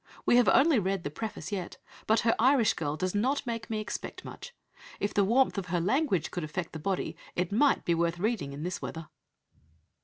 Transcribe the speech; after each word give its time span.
We 0.25 0.37
have 0.37 0.49
only 0.49 0.79
read 0.79 1.03
the 1.03 1.11
preface 1.11 1.51
yet, 1.51 1.77
but 2.07 2.21
her 2.21 2.35
Irish 2.39 2.73
girl 2.73 2.95
does 2.95 3.13
not 3.13 3.45
make 3.45 3.69
me 3.69 3.79
expect 3.79 4.25
much. 4.25 4.51
If 4.99 5.13
the 5.13 5.23
warmth 5.23 5.59
of 5.59 5.67
her 5.67 5.79
language 5.79 6.31
could 6.31 6.43
affect 6.43 6.73
the 6.73 6.79
body 6.79 7.15
it 7.35 7.51
might 7.51 7.85
be 7.85 7.93
worth 7.93 8.17
reading 8.17 8.51
in 8.51 8.63
this 8.63 8.81
weather." 8.81 9.09